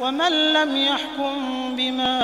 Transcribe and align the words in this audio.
ومن 0.00 0.52
لم 0.52 0.76
يحكم 0.76 1.34
بما 1.76 2.16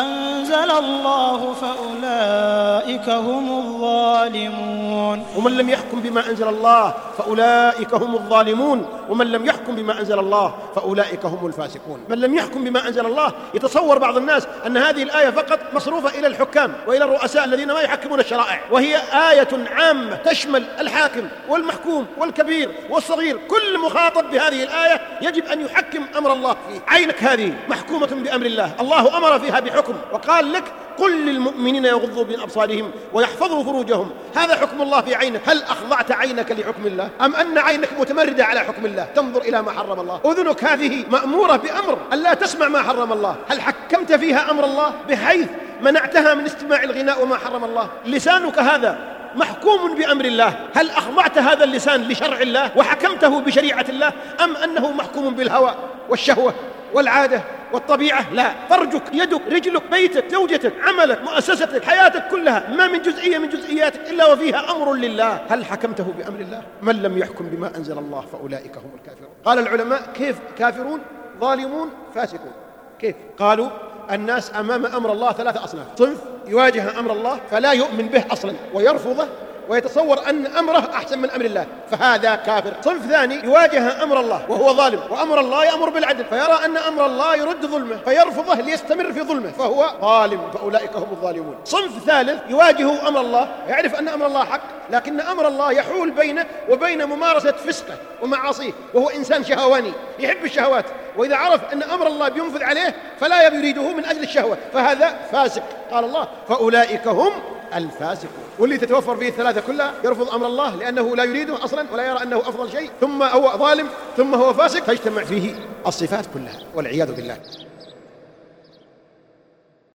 أنزل 0.00 0.70
الله 0.70 1.52
فأولئك 1.52 3.08
هم 3.08 3.58
الظالمون. 3.58 5.26
ومن 5.36 5.52
لم 5.56 5.68
يحكم 5.68 6.00
بما 6.00 6.30
أنزل 6.30 6.48
الله 6.48 6.94
فأولئك 7.18 7.94
هم 7.94 8.14
الظالمون. 8.14 8.86
ومن 9.08 9.26
لم 9.26 9.46
يحكم 9.60 9.76
بما 9.76 10.00
أنزل 10.00 10.18
الله 10.18 10.54
فأولئك 10.76 11.24
هم 11.24 11.46
الفاسقون. 11.46 12.04
من 12.08 12.18
لم 12.18 12.34
يحكم 12.34 12.64
بما 12.64 12.88
أنزل 12.88 13.06
الله 13.06 13.32
يتصور 13.54 13.98
بعض 13.98 14.16
الناس 14.16 14.46
أن 14.66 14.76
هذه 14.76 15.02
الآية 15.02 15.30
فقط 15.30 15.58
مصروفة 15.74 16.18
إلى 16.18 16.26
الحكام 16.26 16.72
وإلى 16.86 17.04
الرؤساء 17.04 17.44
الذين 17.44 17.72
ما 17.72 17.80
يحكمون 17.80 18.20
الشرائع. 18.20 18.60
وهي 18.70 18.96
آية 19.30 19.48
عامة 19.70 20.16
تشمل 20.16 20.64
الحاكم 20.80 21.28
والمحكوم 21.48 22.06
والكبير 22.18 22.70
والصغير. 22.90 23.36
كل 23.36 23.78
مخاطب 23.78 24.30
بهذه 24.30 24.62
الآية 24.62 25.00
يجب 25.22 25.44
أن 25.44 25.60
يحكم 25.60 26.02
أمر 26.16 26.32
الله. 26.32 26.52
فيه 26.52 26.80
عينك 26.88 27.22
هذه 27.24 27.54
محكومة 27.68 28.06
بأمر 28.06 28.46
الله. 28.46 28.72
الله 28.80 29.16
أمر 29.16 29.38
فيها 29.38 29.60
بحكم. 29.60 29.94
وقال 30.12 30.52
لك 30.52 30.64
قل 31.00 31.26
للمؤمنين 31.26 31.84
يغضوا 31.84 32.24
من 32.24 32.40
أبصارهم 32.40 32.90
ويحفظوا 33.12 33.64
فروجهم. 33.64 34.10
هذا 34.36 34.56
حكم 34.56 34.82
الله 34.82 35.00
في 35.00 35.14
عينك. 35.14 35.40
هل 35.46 35.62
أخضعت 35.62 36.12
عينك 36.12 36.52
لحكم 36.52 36.86
الله؟ 36.86 37.08
أم 37.20 37.34
أن 37.36 37.58
عينك 37.58 37.88
متمردة 38.00 38.44
على 38.44 38.60
حكم 38.60 38.86
الله؟ 38.86 39.04
تنظر 39.04 39.40
إلى 39.42 39.62
ما 39.62 39.72
حرم 39.72 40.00
الله. 40.00 40.20
أذنك 40.24 40.64
هذه 40.64 41.04
مأمورة 41.10 41.56
بأمر 41.56 41.98
ألا 42.12 42.34
تسمع 42.34 42.68
ما 42.68 42.82
حرم 42.82 43.12
الله. 43.12 43.36
هل 43.48 43.60
حكمت 43.60 44.12
فيها 44.12 44.50
أمر 44.50 44.64
الله؟ 44.64 44.92
بحيث 45.08 45.48
منعتها 45.82 46.34
من 46.34 46.44
استماع 46.44 46.82
الغناء 46.82 47.22
وما 47.22 47.36
حرم 47.36 47.64
الله. 47.64 47.88
لسانك 48.06 48.58
هذا 48.58 48.98
محكوم 49.34 49.94
بأمر 49.94 50.24
الله. 50.24 50.54
هل 50.74 50.90
أخضعت 50.90 51.38
هذا 51.38 51.64
اللسان 51.64 52.02
لشرع 52.02 52.40
الله 52.40 52.70
وحكمته 52.76 53.40
بشريعة 53.40 53.86
الله؟ 53.88 54.12
أم 54.44 54.56
أنه 54.56 54.90
محكوم 54.92 55.34
بالهوى 55.34 55.74
والشهوة 56.08 56.54
والعادة 56.94 57.42
والطبيعة 57.72 58.34
لا. 58.34 58.50
فرجك 58.68 59.02
يدك 59.12 59.40
رجلك 59.52 59.82
بيتك 59.90 60.28
زوجتك 60.28 60.72
عملك 60.82 61.22
مؤسستك 61.22 61.84
حياتك 61.84 62.28
كلها 62.28 62.70
ما 62.76 62.86
من 62.86 63.02
جزئية 63.02 63.38
من 63.38 63.48
جزئياتك 63.48 64.10
إلا 64.10 64.32
وفيها 64.32 64.72
أمر 64.72 64.94
لله. 64.94 65.40
هل 65.48 65.64
حكمته 65.64 66.04
بأمر 66.04 66.40
الله؟ 66.40 66.62
من 66.82 67.02
لم 67.02 67.18
يحكم 67.18 67.44
بما 67.48 67.76
أنزل 67.76 67.98
الله 67.98 68.20
فأولئك 68.20 68.76
هم 68.76 68.90
الكافرون. 68.94 69.30
قال 69.44 69.58
العلماء 69.58 70.02
كيف 70.14 70.38
كافرون؟ 70.58 71.00
ظالمون؟ 71.40 71.90
فاسقون. 72.14 72.52
كيف؟ 72.98 73.14
قالوا 73.38 73.68
الناس 74.12 74.54
أمام 74.54 74.86
أمر 74.86 75.12
الله 75.12 75.32
ثلاثة 75.32 75.64
أصناف. 75.64 75.86
صنف 75.96 76.18
يواجه 76.46 76.98
أمر 76.98 77.12
الله 77.12 77.40
فلا 77.50 77.72
يؤمن 77.72 78.06
به 78.06 78.24
أصلا 78.30 78.52
ويرفضه 78.74 79.26
ويتصور 79.70 80.28
أن 80.28 80.46
أمره 80.46 80.90
أحسن 80.94 81.18
من 81.18 81.30
أمر 81.30 81.44
الله 81.44 81.66
فهذا 81.90 82.34
كافر. 82.34 82.72
صنف 82.84 83.06
ثاني 83.06 83.44
يواجه 83.44 84.02
أمر 84.02 84.20
الله 84.20 84.42
وهو 84.48 84.74
ظالم. 84.74 85.00
وأمر 85.10 85.40
الله 85.40 85.64
يأمر 85.64 85.90
بالعدل 85.90 86.24
فيرى 86.24 86.58
أن 86.64 86.76
أمر 86.76 87.06
الله 87.06 87.36
يرد 87.36 87.66
ظلمه 87.66 87.96
فيرفضه 88.04 88.54
ليستمر 88.54 89.12
في 89.12 89.22
ظلمه 89.22 89.50
فهو 89.50 89.90
ظالم 90.00 90.50
فأولئك 90.50 90.96
هم 90.96 91.08
الظالمون. 91.10 91.56
صنف 91.64 92.04
ثالث 92.06 92.40
يواجه 92.48 93.08
أمر 93.08 93.20
الله 93.20 93.48
يعرف 93.68 93.94
أن 93.94 94.08
أمر 94.08 94.26
الله 94.26 94.44
حق 94.44 94.60
لكن 94.90 95.20
أمر 95.20 95.48
الله 95.48 95.72
يحول 95.72 96.10
بينه 96.10 96.46
وبين 96.68 97.04
ممارسة 97.04 97.52
فسقه 97.52 97.94
ومعاصيه 98.22 98.72
وهو 98.94 99.08
إنسان 99.08 99.44
شهواني 99.44 99.92
يحب 100.18 100.44
الشهوات. 100.44 100.84
وإذا 101.16 101.36
عرف 101.36 101.72
أن 101.72 101.82
أمر 101.82 102.06
الله 102.06 102.28
بينفذ 102.28 102.62
عليه 102.62 102.94
فلا 103.20 103.42
يريده 103.42 103.92
من 103.92 104.04
أجل 104.04 104.22
الشهوة 104.22 104.58
فهذا 104.72 105.16
فاسق. 105.32 105.62
قال 105.90 106.04
الله 106.04 106.28
فأولئك 106.48 107.08
هم 107.08 107.32
الفاسقون 107.74 108.44
واللي 108.58 108.78
تتوفر 108.78 109.16
فيه 109.16 109.28
الثلاثة 109.28 109.60
كلها 109.60 109.94
يرفض 110.04 110.34
أمر 110.34 110.46
الله 110.46 110.76
لأنه 110.76 111.16
لا 111.16 111.24
يريده 111.24 111.64
أصلا 111.64 111.86
ولا 111.92 112.06
يرى 112.06 112.22
أنه 112.22 112.38
أفضل 112.38 112.70
شيء. 112.70 112.90
ثم 113.00 113.22
هو 113.22 113.58
ظالم 113.58 113.86
ثم 114.16 114.34
هو 114.34 114.52
فاسق 114.52 114.84
فيجتمع 114.84 115.24
فيه 115.24 115.54
الصفات 115.86 116.24
كلها 116.34 116.58
والعياذ 116.74 117.12
بالله. 117.12 117.36